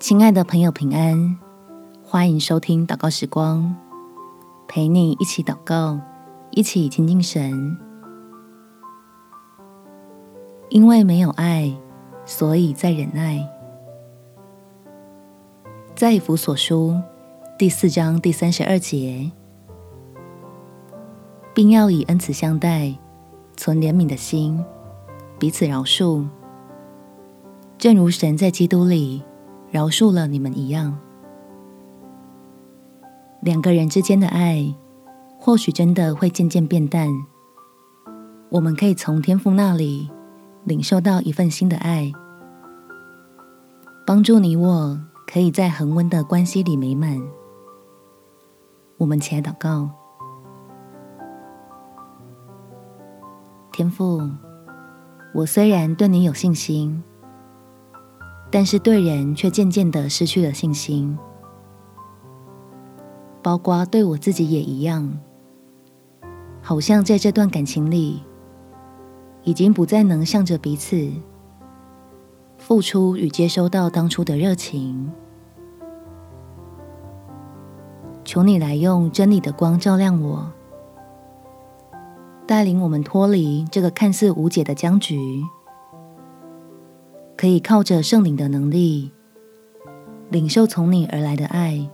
[0.00, 1.36] 亲爱的朋友，平安！
[2.02, 3.76] 欢迎收听祷告时光，
[4.66, 6.00] 陪你一起祷告，
[6.52, 7.76] 一起亲近神。
[10.70, 11.70] 因为没有爱，
[12.24, 13.46] 所以在忍耐。
[15.94, 16.98] 在以弗所书
[17.58, 19.30] 第四章第三十二节，
[21.52, 22.94] 并要以恩慈相待，
[23.54, 24.64] 存怜悯的心，
[25.38, 26.26] 彼此饶恕，
[27.76, 29.22] 正如神在基督里
[29.70, 30.98] 饶恕了你们一样。
[33.42, 34.74] 两个人之间的爱，
[35.38, 37.08] 或许真的会渐渐变淡。
[38.50, 40.10] 我们可以从天父那里
[40.64, 42.12] 领受到一份新的爱，
[44.04, 47.16] 帮助你我可以在恒温的关系里美满。
[48.98, 49.88] 我们起来祷告，
[53.72, 54.20] 天父，
[55.32, 57.02] 我虽然对你有信心，
[58.50, 61.16] 但是对人却渐渐的失去了信心。
[63.42, 65.18] 包括对我自己也一样，
[66.60, 68.22] 好像在这段感情里，
[69.44, 71.10] 已经不再能向着彼此
[72.58, 75.10] 付出与接收到当初的热情。
[78.22, 80.52] 求你来用真理的光照亮我，
[82.46, 85.42] 带领我们脱离这个看似无解的僵局，
[87.40, 89.10] 可以靠着圣灵的能力，
[90.28, 91.88] 领受从你而来的爱。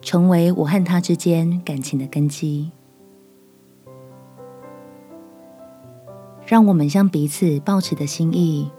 [0.00, 2.70] 成为我和他之间感情的根基，
[6.46, 8.70] 让我们向彼此抱持的心意，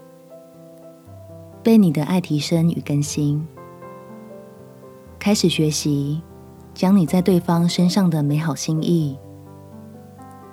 [1.62, 3.46] 被你的爱提升与更新，
[5.18, 6.22] 开始学习
[6.72, 9.18] 将你在对方身上的美好心意，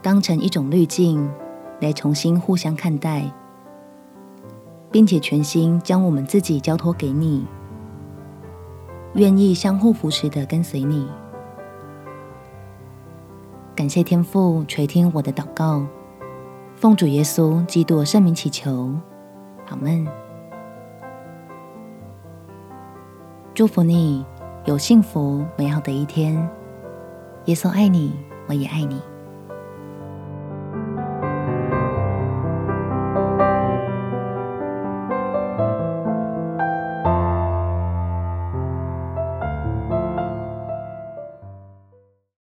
[0.02, 1.26] 当成一种滤镜
[1.80, 3.32] 来重新互相看待，
[4.96, 7.46] 并且全心将我们自己交托给你。
[9.16, 11.06] 愿意相互扶持的跟随你，
[13.76, 15.86] 感谢天父垂听我的祷告，
[16.78, 18.90] 奉主耶稣基督圣名祈求，
[19.68, 20.08] 阿门。
[23.54, 24.26] 祝福你
[24.64, 26.36] 有幸福美好的一天，
[27.48, 28.14] 耶稣爱你，
[28.48, 29.02] 我也爱你。